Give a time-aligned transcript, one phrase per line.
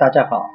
[0.00, 0.54] 大家好，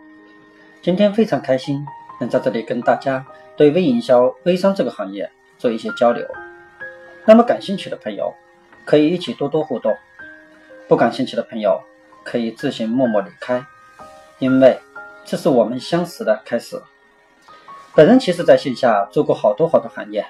[0.81, 1.85] 今天非常开心
[2.19, 3.23] 能在这里跟大家
[3.55, 5.29] 对微营销、微商这个行业
[5.59, 6.27] 做一些交流。
[7.25, 8.33] 那么感兴趣的朋友
[8.85, 9.95] 可以一起多多互动，
[10.87, 11.79] 不感兴趣的朋友
[12.23, 13.63] 可以自行默默离开，
[14.39, 14.79] 因为
[15.23, 16.81] 这是我们相识的开始。
[17.93, 20.25] 本人其实在线下做过好多好多行业，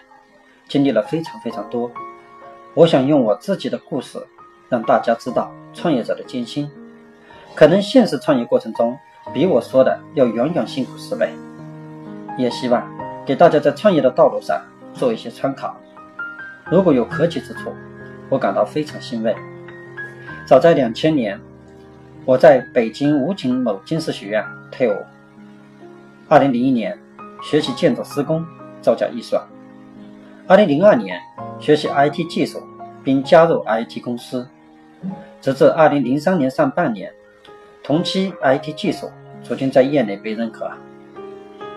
[0.68, 1.89] 经历了非常非常多。
[2.73, 4.21] 我想用我自己的故事
[4.68, 6.70] 让大家知道创业者的艰辛。
[7.56, 8.98] 可能现实创业过程中
[9.34, 11.29] 比我说的要远远辛苦十倍，
[12.38, 12.86] 也希望
[13.25, 14.62] 给大家在创业的道路上
[14.93, 15.76] 做一些参考。
[16.70, 17.71] 如果有可取之处，
[18.29, 19.34] 我感到非常欣慰。
[20.46, 21.39] 早在两千年，
[22.26, 24.98] 我在北京武警某军事学院退伍。
[26.28, 26.98] 二零零一年
[27.42, 28.46] 学习建筑施工、
[28.82, 29.42] 造价预算。
[30.46, 31.20] 二零零二年
[31.60, 32.62] 学习 IT 技术，
[33.03, 34.45] 并加入 IT 公司，
[35.40, 37.12] 直至二零零三年上半年。
[37.86, 39.12] 同期 IT 技术
[39.44, 40.67] 逐渐在业内被认可。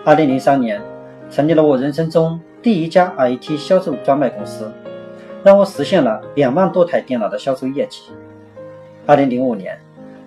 [0.03, 0.81] 二零零三年，
[1.29, 4.71] 成立了我人生中第一家 IT 销售专卖公司，
[5.43, 8.01] 让我实现了两万多台电脑的销售业绩。
[9.05, 9.79] 二零零五年，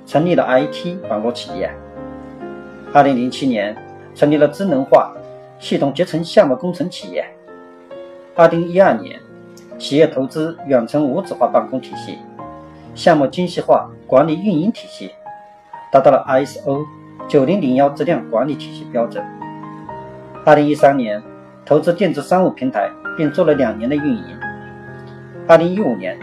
[0.06, 1.68] 成立了 IT 网络企业。
[2.92, 3.76] 二零零七年，
[4.14, 5.12] 成立了智能化
[5.58, 7.26] 系统集成项目工程企业。
[8.36, 9.18] 二零一二年，
[9.80, 12.18] 企业投资远程无纸化办公体系、
[12.94, 15.10] 项目精细化管理运营体系。
[15.92, 16.86] 达到了 ISO
[17.28, 19.22] 九零零幺质量管理体系标准。
[20.42, 21.22] 二零一三年，
[21.66, 24.24] 投资电子商务平台，并做了两年的运营。
[25.46, 26.18] 二零一五年，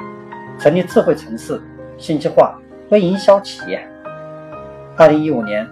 [0.58, 1.62] 成立智慧城市
[2.00, 3.88] 信息化微营销企业。
[4.98, 5.68] 二零一五年，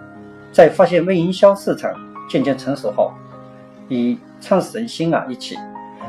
[0.52, 1.92] 在发现微营销市场
[2.30, 3.12] 渐渐成熟后，
[3.88, 5.58] 与创始人辛儿一起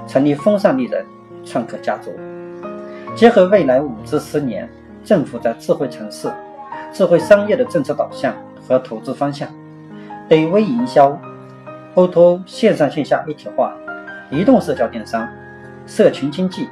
[0.06, 1.06] 成立风尚丽人
[1.42, 2.12] 创客家族，
[3.16, 4.68] 结合未来五至十年
[5.02, 6.30] 政府在智慧城市。
[6.92, 8.34] 智慧商业的政策导向
[8.66, 9.48] 和投资方向，
[10.28, 11.18] 对微营销、
[11.94, 13.76] O2O 线上线下一体化、
[14.30, 15.28] 移动社交电商、
[15.86, 16.68] 社群经济、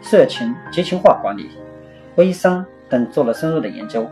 [0.00, 1.50] 社群集群化管理、
[2.16, 4.06] 微商等做了深入的研究，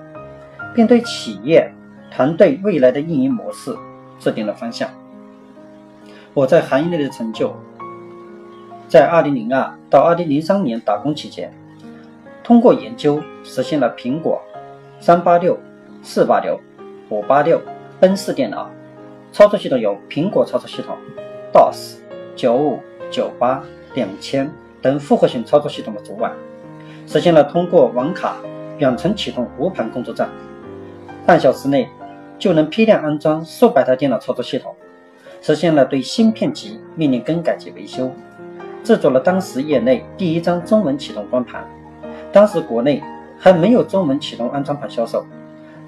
[0.74, 1.72] 并对企业
[2.10, 3.76] 团队未来的运营模式
[4.18, 4.88] 制定了方向。
[6.32, 7.54] 我在行业内的成就，
[8.88, 11.52] 在2002到2003年打工期间，
[12.42, 14.40] 通过研究实现了苹果。
[15.02, 15.58] 三八六、
[16.02, 16.60] 四八六、
[17.08, 17.58] 五八六、
[17.98, 18.70] 奔四电脑。
[19.32, 20.94] 操作系统有苹果操作系统、
[21.54, 21.96] DOS、
[22.36, 22.78] 九五、
[23.10, 24.50] 九八、两千
[24.82, 26.32] 等复合型操作系统的主板，
[27.06, 28.36] 实现了通过网卡
[28.78, 30.28] 远程启动无盘工作站，
[31.24, 31.88] 半小时内
[32.38, 34.74] 就能批量安装数百台电脑操作系统，
[35.40, 38.10] 实现了对芯片级命令更改及维修，
[38.82, 41.64] 制作了当时业内第一张中文启动光盘，
[42.30, 43.02] 当时国内。
[43.42, 45.24] 还没有中文启动安装盘销售，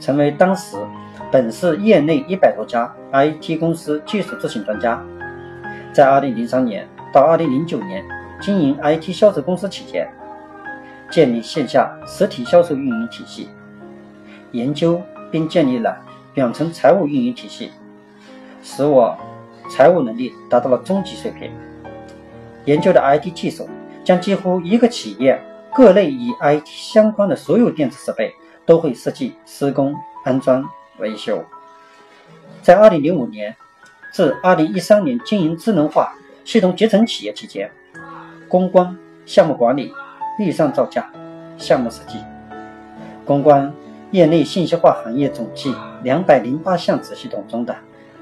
[0.01, 0.79] 成为当时
[1.31, 5.05] 本市业内一百多家 IT 公司技术咨询专家。
[5.93, 8.03] 在2003年到2009年
[8.41, 10.11] 经营 IT 销售公司期间，
[11.11, 13.51] 建立线下实体销售运营体系，
[14.53, 15.95] 研究并建立了
[16.35, 17.71] 远程财务运营体系，
[18.63, 19.15] 使我
[19.69, 21.53] 财务能力达到了中级水平。
[22.65, 23.69] 研究的 IT 技术
[24.03, 25.39] 将几乎一个企业。
[25.75, 28.35] 各类与 IT 相关的所有电子设备
[28.67, 29.95] 都会设计、施工、
[30.25, 30.69] 安装、
[30.99, 31.43] 维修。
[32.61, 33.57] 在2005年
[34.13, 37.71] 至2013年经营智能化系统集成企业期间，
[38.49, 39.93] 公关、项目管理、
[40.39, 41.11] 预算造价、
[41.57, 42.19] 项目设计、
[43.25, 43.73] 公关
[44.11, 47.75] 业内信息化行业总计两百零八项子系统中的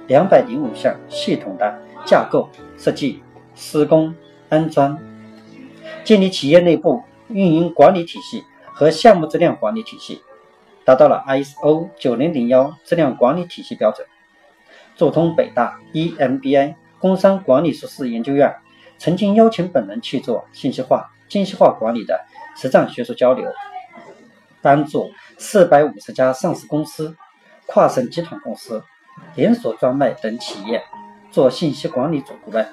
[0.07, 3.21] 两百零五项系统的架构设计、
[3.57, 4.15] 施工、
[4.49, 4.97] 安装，
[6.05, 7.03] 建立企业内部。
[7.31, 10.23] 运营管理体系和项目质量管理体系
[10.85, 14.07] 达到了 ISO 九零零幺质量管理体系标准，
[14.97, 18.55] 做通北大 EMBA 工商管理硕士研究院
[18.99, 22.21] 曾经邀请本人去做信息化、精细化管理的
[22.57, 23.51] 实战学术交流，
[24.61, 27.17] 帮助四百五十家上市公司、
[27.67, 28.83] 跨省集团公司、
[29.35, 30.83] 连锁专卖等企业
[31.31, 32.67] 做信息管理总顾问，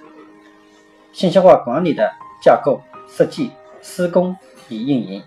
[1.13, 2.11] 信息化管理的
[2.41, 3.51] 架构设计、
[3.81, 4.35] 施工。
[4.69, 5.23] 已运营，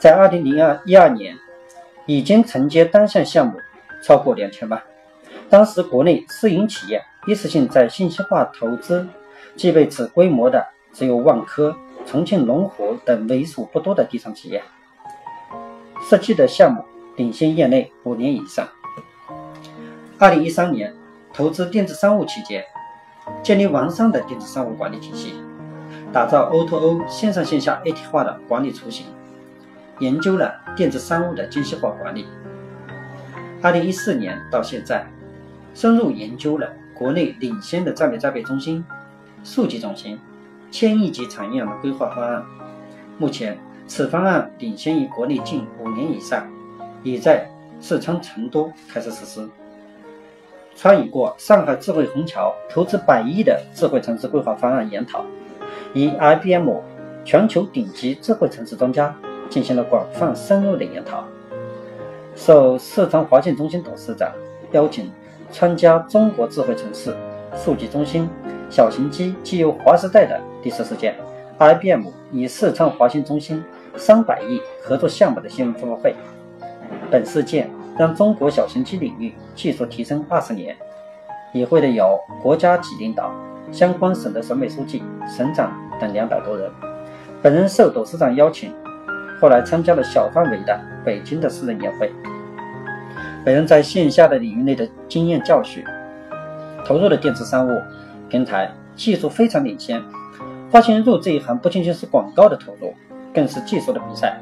[0.00, 1.38] 在二零零二一二年，
[2.06, 3.60] 已经承接单项项目
[4.02, 4.82] 超过两千万。
[5.48, 9.06] 当时国内私营企业一次性在信息化投资
[9.56, 14.60] 具备此规模的，只有万科、重庆龙湖等为数不多的地产企业。
[16.10, 16.84] 设计的项目
[17.14, 18.68] 领先业内五年以上。
[20.18, 20.92] 二零一三年，
[21.32, 22.64] 投资电子商务期间，
[23.40, 25.45] 建立完善的电子商务管理体系。
[26.16, 29.04] 打造 O2O 线上线下一体化的管理雏形，
[29.98, 32.26] 研究了电子商务的精细化管理。
[33.60, 35.06] 二零一四年到现在，
[35.74, 38.82] 深入研究了国内领先的战略栽培中心、
[39.44, 40.18] 数据中心、
[40.70, 42.42] 千亿级产业的规划方案。
[43.18, 46.50] 目前，此方案领先于国内近五年以上，
[47.02, 47.46] 已在
[47.78, 49.46] 四川成都开始实施。
[50.74, 55.22] 参与过上海智慧虹桥投资百亿的智慧城市规划方案研讨，
[55.96, 56.68] 与 IBM
[57.24, 59.16] 全球顶级智慧城市专家
[59.48, 61.24] 进行了广泛深入的研讨。
[62.34, 64.30] 受四川华信中心董事长
[64.72, 65.10] 邀请，
[65.50, 67.16] 参加中国智慧城市
[67.56, 68.28] 数据中心
[68.68, 71.16] 小型机基于划时代的第四事件
[71.58, 73.64] ，IBM 与四川华信中心
[73.96, 76.14] 三百亿合作项目的新闻发布会。
[77.10, 80.76] 本事件让中国小型机领域技术提升二十年。
[81.54, 83.32] 与会的有国家级领导、
[83.72, 86.70] 相关省的省委书记、省长等两百多人。
[87.42, 88.72] 本人受董事长邀请，
[89.40, 92.12] 后来参加了小范围的北京的私人年会。
[93.44, 95.84] 本人在线下的领域内的经验教训，
[96.84, 97.70] 投入的电子商务
[98.28, 100.02] 平台技术非常领先。
[100.68, 102.92] 发现入这一行不仅仅是广告的投入，
[103.32, 104.36] 更是技术的比赛。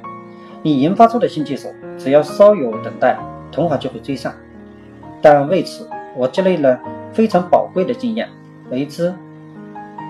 [0.62, 1.68] 你研发出的新技术，
[1.98, 3.18] 只要稍有等待，
[3.52, 4.32] 同行就会追上。
[5.20, 5.86] 但为此，
[6.16, 6.80] 我积累了
[7.12, 8.26] 非常宝贵的经验，
[8.74, 9.14] 为之，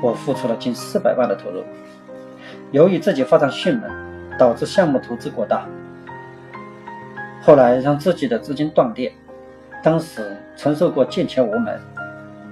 [0.02, 1.62] 我付出了近四百万的投入。
[2.72, 3.90] 由于自己发展迅猛，
[4.38, 5.66] 导致项目投资过大。
[7.42, 9.12] 后来让自己的资金断裂，
[9.82, 11.78] 当时承受过借钱无门，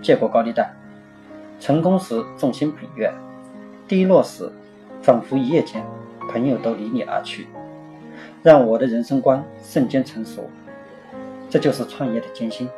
[0.02, 0.70] 借过高利贷，
[1.58, 3.10] 成功时众星捧月，
[3.88, 4.48] 低落时
[5.00, 5.82] 仿佛一夜间
[6.30, 7.48] 朋友都离你而去，
[8.42, 10.48] 让我的人生观瞬间成熟。
[11.48, 12.68] 这就是创业的艰辛。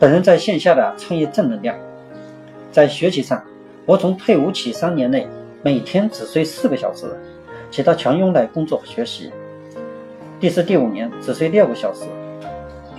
[0.00, 1.76] 本人在线下的创业正能量，
[2.70, 3.42] 在学习上，
[3.84, 5.26] 我从退伍起三年内
[5.60, 7.18] 每天只睡四个小时，
[7.68, 9.32] 其他全用来工作和学习。
[10.38, 12.04] 第四、第五年只睡六个小时，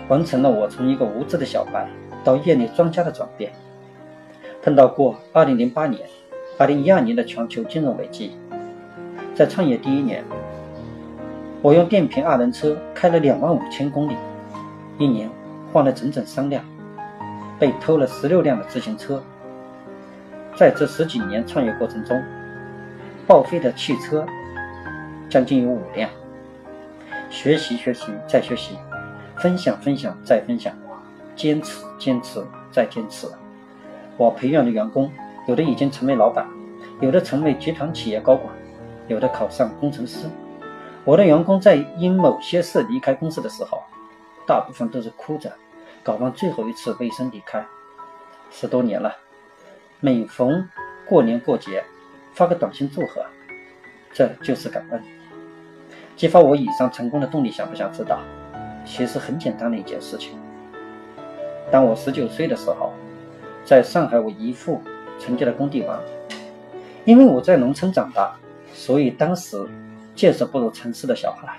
[0.10, 1.88] 完成了我从一个无知的小白
[2.22, 3.50] 到业内专家的转变。
[4.62, 6.02] 碰到过2008年、
[6.58, 8.34] 2012年的全球金融危机，
[9.34, 10.22] 在创业第一年，
[11.62, 14.18] 我用电瓶二轮车开了两万五千公里，
[14.98, 15.30] 一年
[15.72, 16.62] 换了整整三辆，
[17.60, 19.22] 被偷了十六辆的自行车。
[20.56, 22.22] 在这十几年创业过程中，
[23.28, 24.26] 报废的汽车
[25.30, 26.10] 将近有五辆。
[27.30, 28.76] 学习，学习，再学习；
[29.38, 30.74] 分享，分享，再分享；
[31.36, 33.28] 坚持，坚持，再坚持。
[34.18, 35.12] 我培养的员工，
[35.48, 36.48] 有的已经成为老板，
[37.00, 38.52] 有的成为集团企业高管，
[39.08, 40.28] 有的考上工程师。
[41.06, 43.82] 我的员工在因某些事离开公司的时候，
[44.46, 45.52] 大部分都是哭着，
[46.04, 47.66] 搞完最后一次卫生离开。
[48.52, 49.16] 十多年了，
[50.00, 50.68] 每逢
[51.06, 51.84] 过年过节，
[52.34, 53.26] 发个短信祝贺，
[54.12, 55.04] 这就是感恩。
[56.16, 58.20] 激发我以上成功的动力，想不想知道？
[58.86, 60.40] 其实很简单的一件事情。
[61.72, 62.94] 当我十九岁的时候，
[63.64, 64.82] 在上海我姨父
[65.20, 66.02] 承接了工地王。
[67.06, 68.36] 因为我在农村长大，
[68.74, 69.58] 所以当时
[70.16, 71.58] 见识不如城市的小孩。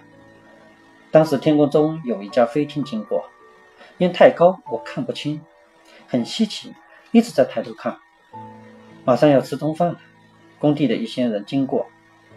[1.10, 3.24] 当时天空中有一架飞艇经过，
[4.00, 5.42] 因太高我看不清，
[6.08, 6.74] 很稀奇，
[7.12, 7.98] 一直在抬头看。
[9.04, 10.00] 马上要吃中饭了，
[10.58, 11.86] 工地的一些人经过，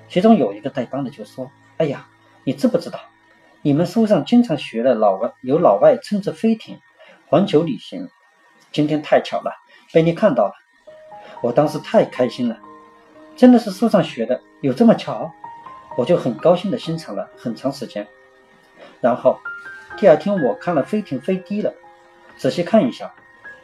[0.09, 1.49] 其中有一个带班的就说
[1.79, 2.05] ：“哎呀！”
[2.43, 2.99] 你知不知道，
[3.61, 6.77] 你们书上经常学的老外有老外乘着飞艇
[7.27, 8.09] 环球旅行，
[8.73, 9.53] 今天太巧了，
[9.93, 10.53] 被你看到了。
[11.41, 12.59] 我当时太开心了，
[13.37, 15.31] 真的是书上学的，有这么巧？
[15.95, 18.05] 我就很高兴的欣赏了很长时间。
[18.99, 19.39] 然后
[19.97, 21.73] 第二天我看了飞艇飞低了，
[22.37, 23.13] 仔细看一下，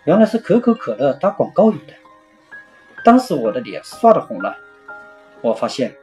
[0.05, 1.93] 原来是可口可乐打广告用的。
[3.03, 4.55] 当时我的脸刷的红了，
[5.41, 5.95] 我发现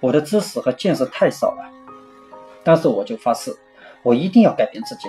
[0.00, 1.70] 我的知识和见识太少了。
[2.62, 3.54] 当时我就发誓，
[4.02, 5.08] 我一定要改变自己，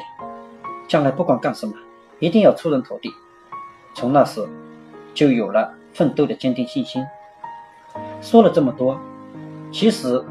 [0.87, 1.73] 将来不管干什么，
[2.19, 3.11] 一定要出人头地。
[3.93, 4.45] 从那时，
[5.13, 7.05] 就有了奋斗的坚定信心。
[8.21, 8.99] 说了这么多，
[9.71, 10.23] 其实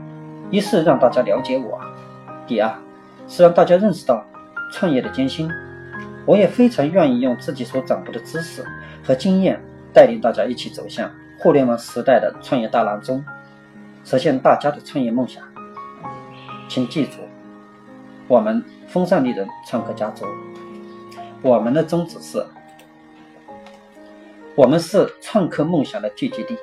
[0.50, 1.80] 一是让大家了解我，
[2.46, 2.76] 第二
[3.26, 4.22] 是让大家认识到
[4.74, 5.48] 创业的艰辛。
[6.26, 8.64] 我也非常愿意用自己所掌握的知识
[9.04, 9.60] 和经验，
[9.92, 13.24] 带领大家一起走向互联网时代的创业大浪中，
[14.04, 15.44] 实现大家的创业梦想。
[16.68, 17.18] 请记住，
[18.26, 20.24] 我们风尚丽人创客家族，
[21.40, 22.44] 我们的宗旨是：
[24.56, 26.58] 我们是创客梦想的聚集地，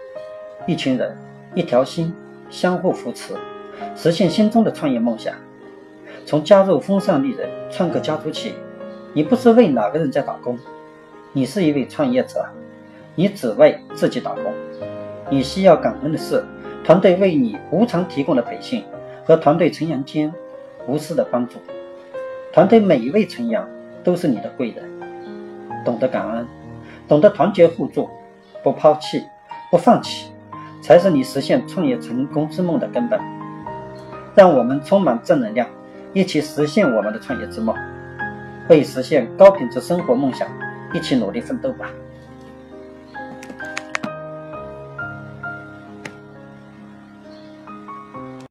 [0.67, 1.15] 一群人，
[1.55, 2.13] 一条心，
[2.49, 3.35] 相互扶持，
[3.95, 5.33] 实现心中的创业梦想。
[6.31, 8.53] 从加入风尚丽人创客家族起，
[9.11, 10.57] 你不是为哪个人在打工，
[11.33, 12.45] 你是一位创业者，
[13.15, 14.53] 你只为自己打工。
[15.29, 16.41] 你需要感恩的是，
[16.85, 18.81] 团队为你无偿提供的培训。
[19.25, 20.33] 和团队成员间
[20.87, 21.59] 无私的帮助，
[22.53, 23.61] 团队每一位成员
[24.01, 24.89] 都是你的贵人。
[25.83, 26.47] 懂得感恩，
[27.09, 28.09] 懂得团结互助，
[28.63, 29.21] 不抛弃，
[29.69, 30.31] 不放弃，
[30.81, 33.19] 才是你实现创业成功之梦的根本。
[34.33, 35.67] 让我们充满正能量，
[36.13, 37.73] 一起实现我们的创业之梦，
[38.67, 40.45] 为实现高品质生活梦想，
[40.93, 41.89] 一起努力奋斗吧。